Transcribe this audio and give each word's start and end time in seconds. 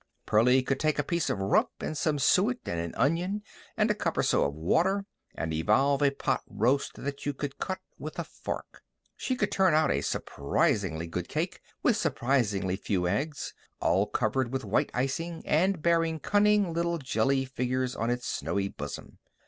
Pearlie 0.25 0.63
could 0.63 0.79
take 0.79 0.97
a 0.97 1.03
piece 1.03 1.29
of 1.29 1.37
rump 1.37 1.69
and 1.79 1.95
some 1.95 2.17
suet 2.17 2.57
and 2.65 2.79
an 2.79 2.95
onion 2.97 3.43
and 3.77 3.91
a 3.91 3.93
cup 3.93 4.17
or 4.17 4.23
so 4.23 4.45
of 4.45 4.55
water, 4.55 5.05
and 5.35 5.53
evolve 5.53 6.01
a 6.01 6.09
pot 6.09 6.41
roast 6.47 6.95
that 6.95 7.27
you 7.27 7.35
could 7.35 7.59
cut 7.59 7.77
with 7.99 8.17
a 8.17 8.23
fork. 8.23 8.81
She 9.15 9.35
could 9.35 9.51
turn 9.51 9.75
out 9.75 9.91
a 9.91 10.01
surprisingly 10.01 11.05
good 11.05 11.29
cake 11.29 11.61
with 11.83 11.97
surprisingly 11.97 12.77
few 12.77 13.07
eggs, 13.07 13.53
all 13.79 14.07
covered 14.07 14.51
with 14.51 14.65
white 14.65 14.89
icing, 14.95 15.43
and 15.45 15.83
bearing 15.83 16.19
cunning 16.19 16.73
little 16.73 16.97
jelly 16.97 17.45
figures 17.45 17.95
on 17.95 18.09
its 18.09 18.25
snowy 18.25 18.69
bosom. 18.69 19.19